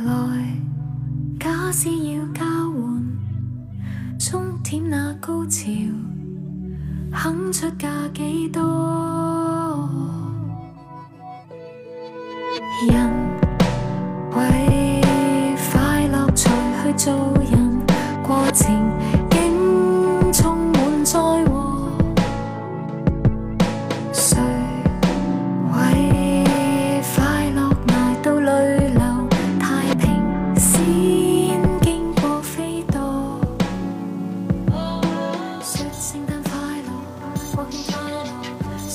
[0.00, 0.08] 来，
[1.38, 3.04] 假使要交换，
[4.18, 5.68] 冲点那高潮，
[7.12, 9.90] 肯出价几多？
[12.88, 13.10] 人
[14.34, 15.02] 为
[15.70, 16.50] 快乐才
[16.82, 17.12] 去做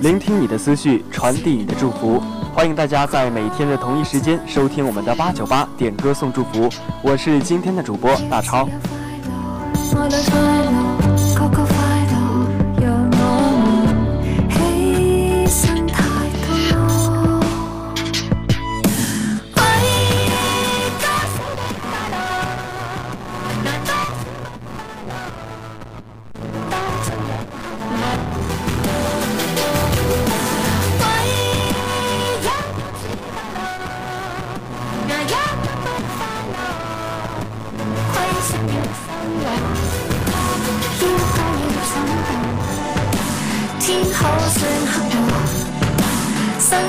[0.00, 2.22] 聆听你的思绪，传递你的祝福。
[2.54, 6.68] 欢迎大家在每天的同一时间收听我们的八九八点歌送祝福。
[7.02, 8.68] 我是今天的主播大超。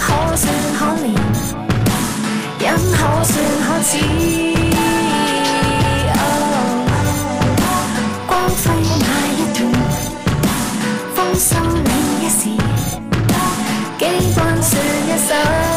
[0.00, 0.42] 可算
[0.78, 1.06] 可怜，
[2.58, 3.32] 人可算
[3.66, 3.90] 可耻。
[8.26, 8.62] 光辉
[8.98, 9.06] 那
[9.36, 9.60] 一段，
[11.14, 11.48] 豐收
[11.84, 11.90] 另
[12.22, 12.40] 一时，
[13.98, 14.02] 机
[14.34, 14.72] 关算
[15.06, 15.69] 一生。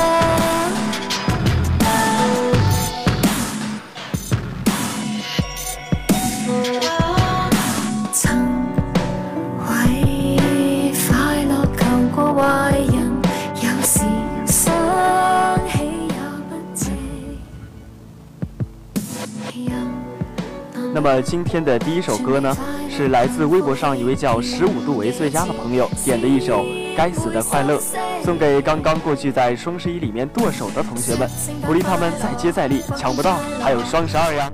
[21.05, 22.55] 那么今天的第一首歌呢，
[22.89, 26.63] 是来自微博上一位叫十五度为最佳的朋友点的一首
[26.95, 27.77] 《该死的快乐》，
[28.23, 31.29] 送给刚刚过去在双十一里面剁手的同学们，
[31.67, 34.49] 鼓励他们再接再厉，抢不到还有双十二呀。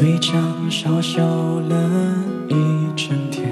[0.00, 1.90] 对墙笑笑了
[2.48, 2.54] 一
[2.96, 3.46] 整天，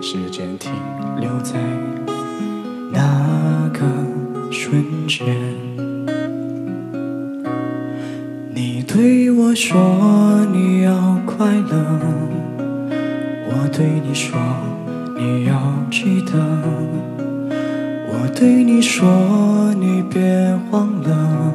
[0.00, 0.70] 时间停
[1.18, 1.58] 留在
[2.92, 3.80] 那个
[4.52, 5.26] 瞬间。
[8.54, 11.98] 你对我说你要快乐，
[13.48, 14.38] 我对你说
[15.18, 15.60] 你要
[15.90, 16.38] 记得，
[18.06, 21.52] 我对你说你别忘了，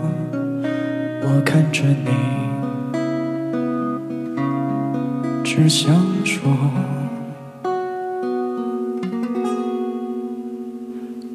[1.24, 2.45] 我看着你。
[5.56, 6.52] 只想说，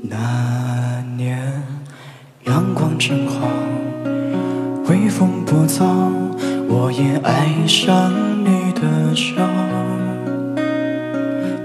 [0.03, 1.41] 那年
[2.45, 3.49] 阳光正好，
[4.91, 5.87] 微风不燥，
[6.69, 8.13] 我也爱上
[8.45, 9.37] 你的笑。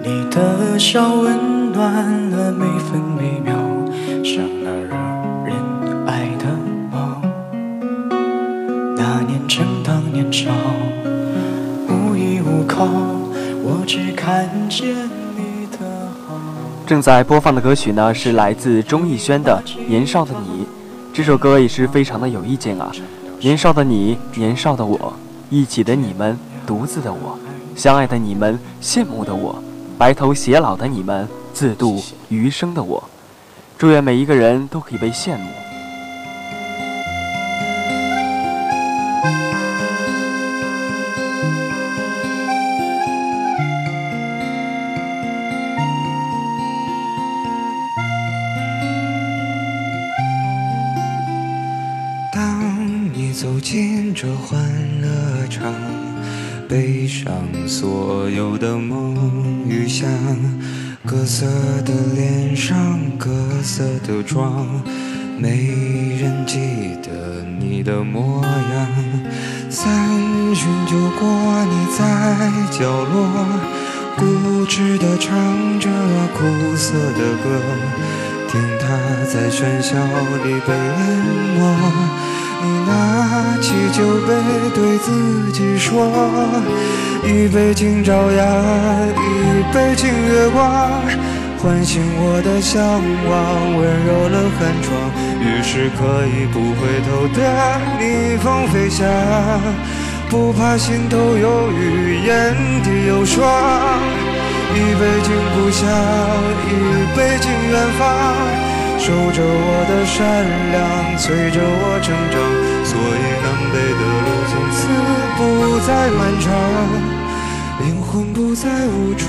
[0.01, 3.53] 你的笑温暖了每分每秒，
[4.23, 4.95] 像那惹
[5.45, 5.53] 人
[6.07, 6.45] 爱的
[6.89, 7.21] 猫。
[8.95, 10.49] 那年正当年少，
[12.75, 12.85] 依无靠，
[13.63, 15.77] 我只看见你的
[16.27, 16.35] 好。
[16.85, 20.63] 正在播放的歌曲呢，是来自钟逸轩的《年少的你》。
[21.13, 22.91] 这首歌也是非常的有意境啊！
[23.39, 25.13] 年少的你，年少的我，
[25.49, 26.37] 一起的你们，
[26.67, 27.39] 独自的我，
[27.75, 29.55] 相爱的你们，羡慕的我，
[29.97, 33.01] 白头偕老的你们，自度余生的我。
[33.77, 35.49] 祝愿每一个人都可以被羡慕。
[61.37, 61.45] 色
[61.83, 63.29] 的脸上，各
[63.61, 64.65] 色的妆，
[65.37, 68.87] 没人记得你的模样。
[69.69, 70.09] 三
[70.55, 71.27] 巡酒过，
[71.65, 73.27] 你在角落，
[74.15, 75.89] 固执地唱着
[76.37, 76.45] 苦
[76.77, 77.59] 涩的歌。
[78.55, 78.87] 听他
[79.25, 79.97] 在喧嚣
[80.45, 80.97] 里被淹
[81.59, 81.59] 没，
[82.63, 84.31] 你拿起酒杯
[84.73, 86.07] 对自己说：
[87.25, 88.47] 一杯敬朝阳，
[89.11, 91.01] 一杯敬月光，
[91.57, 92.81] 唤醒我的向
[93.27, 94.87] 往，温柔了寒窗。
[95.41, 97.37] 于是可以不回头的
[97.99, 99.05] 逆风飞翔，
[100.29, 102.55] 不怕心头有雨，眼
[102.85, 103.43] 底有霜。
[104.75, 105.87] 一杯敬故乡，
[106.67, 106.69] 一
[107.15, 108.03] 杯敬远方，
[108.99, 110.19] 守着我的善
[110.71, 112.35] 良，催着我成长。
[112.83, 114.77] 所以南北的路从此
[115.37, 115.39] 不
[115.87, 116.51] 再漫长，
[117.85, 119.23] 灵魂不再无处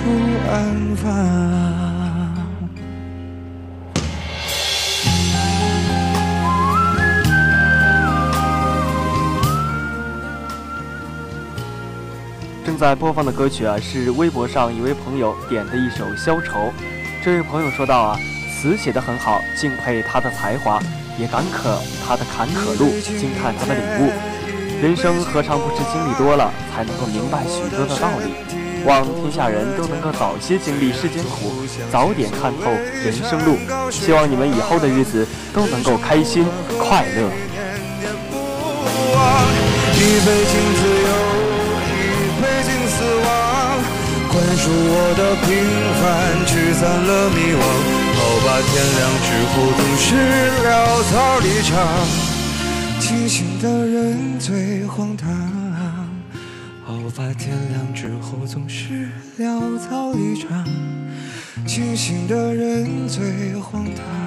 [0.51, 0.55] 安
[0.97, 1.86] 放。
[12.77, 16.59] 正在播放的歌曲啊，是微博上一位朋友点的一首《消愁》。
[17.25, 18.21] 这位朋友说道啊，
[18.53, 20.79] 词写得很好，敬佩他的才华，
[21.19, 21.75] 也感慨
[22.07, 24.13] 他的坎坷路，惊叹他的领悟。
[24.83, 28.35] 人生何尝不是经历多了，才能够明白许多的道理？
[28.85, 31.55] 望天下人都能够早些经历世间苦，
[31.91, 32.71] 早点看透
[33.03, 33.57] 人生路。
[33.91, 36.45] 希望你们以后的日子都能够开心
[36.79, 37.31] 快乐。
[39.95, 41.06] 一杯敬自由，
[44.37, 45.49] 宽恕我的平
[45.97, 46.05] 凡，
[46.45, 47.65] 驱散了迷惘。
[48.13, 50.05] 好吧，天亮之后总是
[50.61, 50.69] 潦
[51.09, 51.73] 草离场。
[53.01, 55.27] 清醒的人最荒唐。
[56.85, 60.69] 好吧，天亮之后总是潦草离场。
[61.67, 64.26] 清醒的人最荒唐。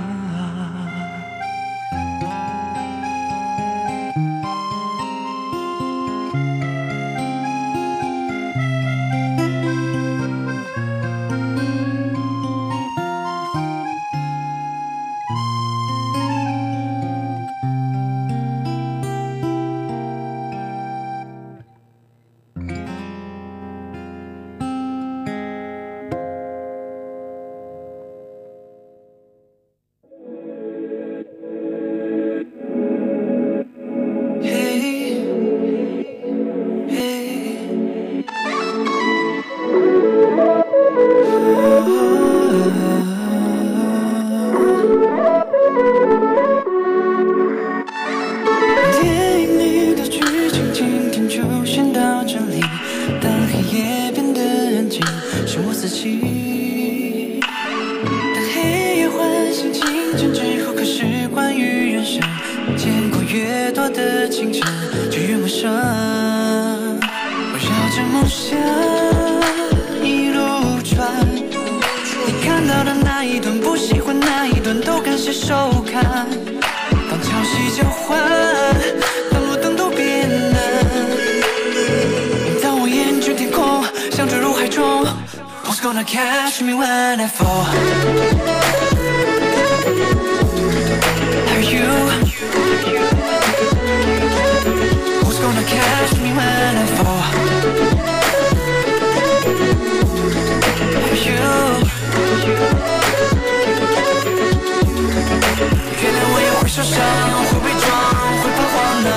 [68.00, 68.58] 着梦想
[70.02, 70.40] 一路
[70.84, 76.02] 转，你看到的那一段，不喜欢那一段，都感谢收看。
[77.10, 78.18] 当潮汐交换，
[79.32, 80.60] 当路灯都变蓝，
[82.64, 85.06] 当我眼睛天空，像坠入海中。
[85.66, 87.66] Who's gonna catch me when I fall?
[91.52, 92.79] Are you?
[107.00, 108.72] 会，会
[109.04, 109.10] 呢。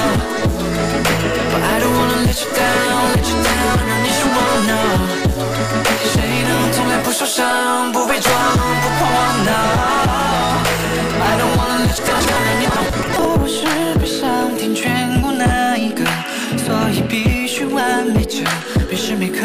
[1.62, 4.36] I don't wanna let you down, let you down，让你失望
[4.66, 4.72] 呢。
[6.12, 6.14] 谁
[6.48, 9.44] 能从来不受伤，不，不慌
[11.20, 12.62] ？I don't wanna let you down，让你。
[13.38, 13.66] 不是
[15.78, 16.04] 一个，
[16.56, 18.44] 所以必须完美着，
[18.88, 19.40] 每时每刻。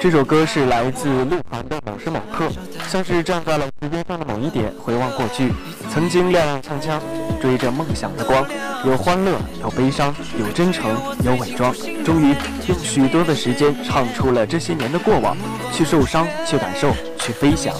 [0.00, 1.80] 这首歌是来自鹿晗的。
[2.10, 2.46] 某时某刻》，
[2.90, 5.52] 像是站在了时间上的某一点，回望过去，
[5.92, 7.00] 曾经踉踉跄跄，
[7.40, 8.46] 追着梦想的光，
[8.84, 12.34] 有欢乐，有悲伤，有真诚，有伪装，终于
[12.68, 15.36] 用许多的时间唱出了这些年的过往，
[15.72, 17.74] 去受伤，去感受，去飞翔。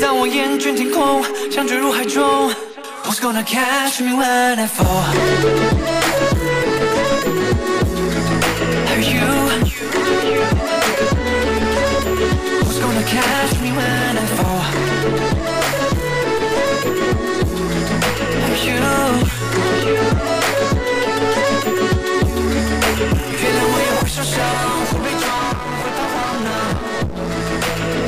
[0.00, 2.50] 当我厌倦天空，想坠入海中
[3.04, 5.04] ，Who's gonna catch me when I fall?
[13.08, 14.60] Catch me when I fall?
[18.44, 18.76] Are you?
[23.40, 24.36] 原谅我也会受伤，
[24.90, 25.26] 会被撞，
[25.80, 26.48] 会彷徨呢。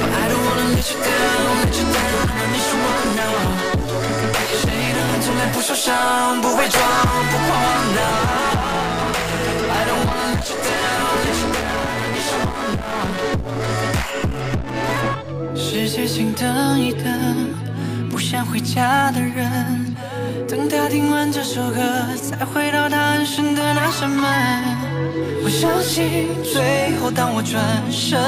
[0.00, 3.22] But I don't wanna let you down, let you down，让你失望呢。
[4.60, 6.78] 谁能从来不受伤，不会撞，
[7.30, 8.29] 不彷徨
[15.72, 17.04] 世界请等一等，
[18.10, 19.94] 不想回家的人，
[20.48, 21.80] 等他听完这首歌，
[22.16, 24.20] 才回到他安身的那扇门。
[25.44, 28.20] 我相信最后当我转身，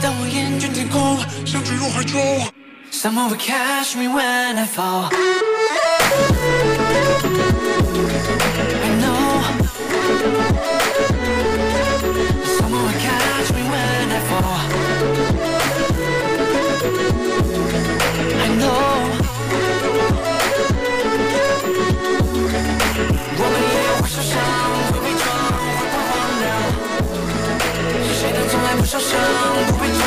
[0.00, 2.18] 当我厌倦天空，想坠入海中
[2.90, 5.10] ，Someone will catch me when I fall。
[8.82, 10.75] I know。
[23.38, 24.16] 我们也会受
[28.98, 29.14] 伤，
[29.66, 30.04] 不被撞，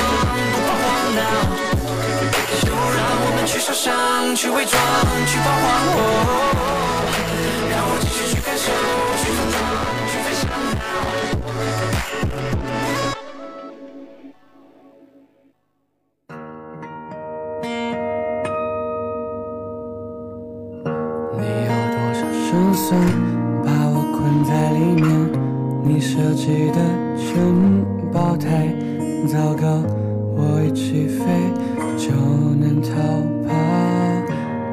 [0.52, 0.86] 不彷徨
[1.16, 1.22] 呢。
[2.62, 4.76] 就让我们去受伤，去伪装，
[5.26, 5.66] 去彷徨。
[7.70, 8.68] 让我继续去感受，
[22.80, 23.00] 算，
[23.64, 25.08] 把我困在里面？
[25.84, 26.80] 你设计的
[27.18, 27.28] 圈。
[28.12, 28.74] 爆胎，
[29.28, 29.84] 糟糕！
[30.36, 31.26] 我一起飞
[31.96, 32.10] 就
[32.58, 32.90] 能逃
[33.46, 33.54] 跑，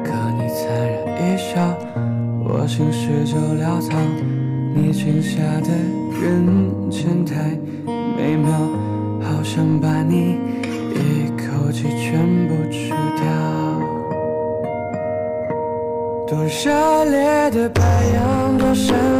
[0.03, 1.77] 可你残忍一笑，
[2.43, 3.95] 我心事就潦草。
[4.73, 5.69] 你裙下的
[6.19, 8.49] 人间太美妙，
[9.21, 10.39] 好想把你
[10.95, 13.23] 一口气全部吃掉。
[16.27, 17.81] 多热烈的白
[18.85, 19.16] 白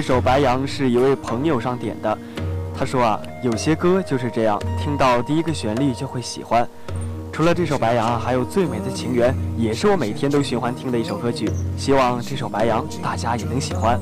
[0.00, 2.18] 这首《白杨》是一位朋友上点的，
[2.74, 6.66] 他说啊，有些歌就是这样，听到第一个旋律就会喜欢。
[7.30, 11.50] 除了这首《白杨》，还有《最美的情缘》，也是我每天都循环听的一首歌曲。
[11.76, 14.00] 希望这首《白杨》大家也能喜欢。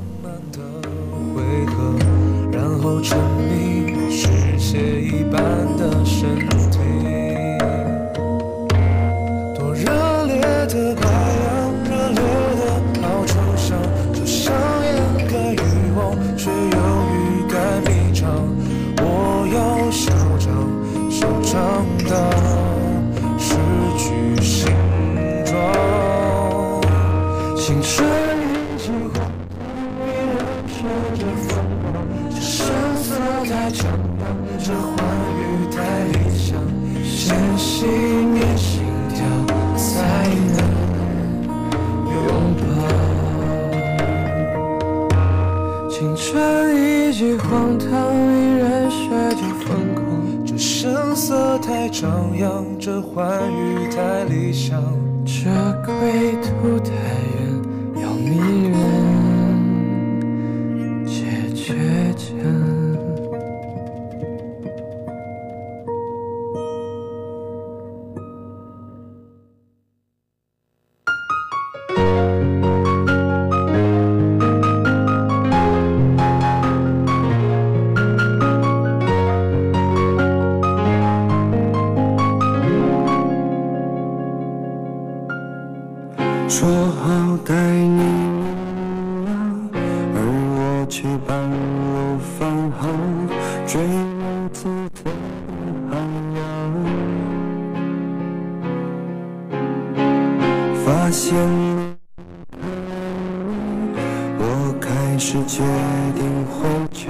[101.09, 101.99] 发现。
[104.39, 105.63] 我开始决
[106.15, 107.09] 定回去，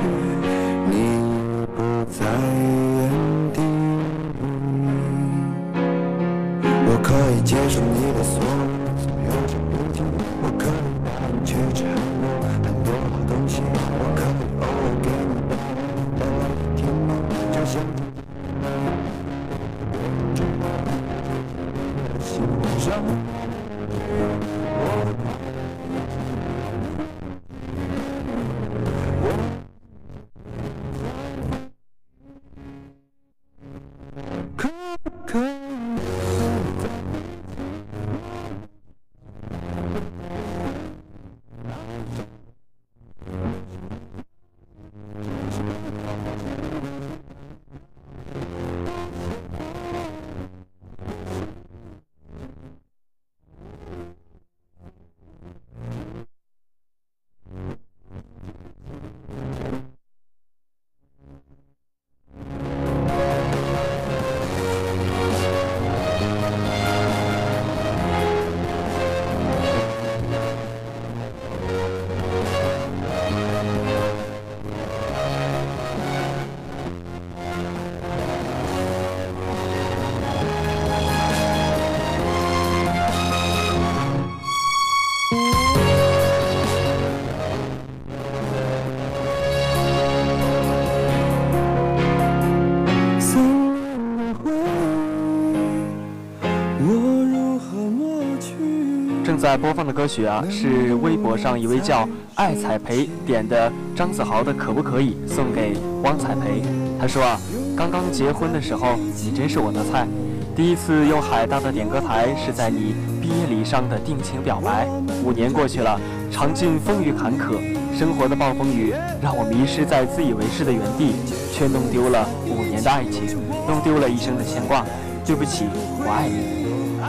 [99.49, 106.63] 在播放的歌曲啊，是微博上一位叫爱彩培点的张子豪的《可不可以》，送给汪彩培。
[107.00, 107.41] 他说啊，
[107.75, 110.06] 刚刚结婚的时候，你真是我的菜。
[110.54, 114.87] 第一次用海大的点歌台是在你毕业礼上的定情表白。
[115.25, 115.99] 五年过去了，
[116.30, 117.58] 尝尽风雨坎坷，
[117.99, 121.15] 生活的暴风雨让我迷失在自以为是的原地，
[121.54, 123.25] 却弄丢了五年的爱情，
[123.67, 124.84] 弄丢了一生的牵挂。
[125.25, 125.65] 对不起，
[126.04, 126.58] 我爱你。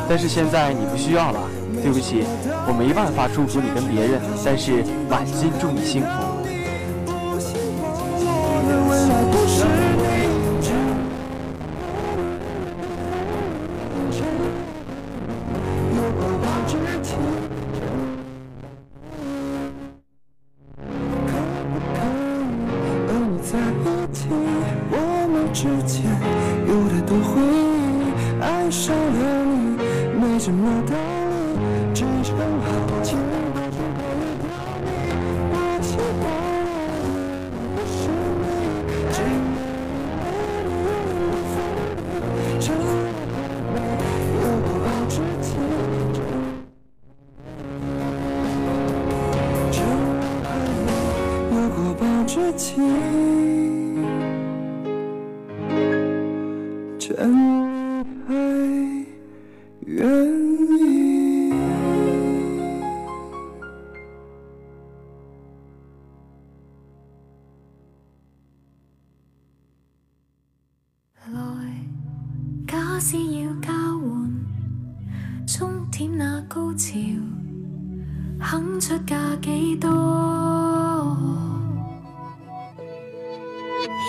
[0.08, 1.40] 但是现在你不需要了，
[1.82, 2.24] 对不起，
[2.68, 6.29] 我没办法祝福你跟别人，但是满心祝你幸福。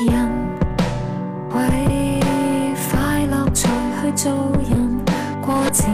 [0.07, 0.29] 人。
[1.53, 2.21] 为
[2.91, 3.69] 快乐才
[4.03, 4.33] 去做
[4.69, 5.01] 人，
[5.41, 5.91] 过程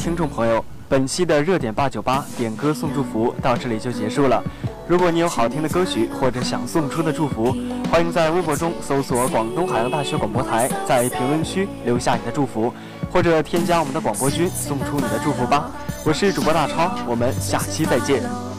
[0.00, 4.42] 听众朋友，本期的热点八九八点歌送祝福到这里就结束了。
[4.88, 7.54] 如果你有好听的歌曲或者想送出的祝福，
[7.92, 12.72] 欢迎在微博中搜索“广东海洋大学广播台”，在评论区留下你的祝福，
[13.12, 15.70] 或者添加我们的广播君送出你的祝福吧。
[16.06, 18.49] 我是主播大超，我们下期再见。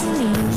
[0.00, 0.49] 心灵，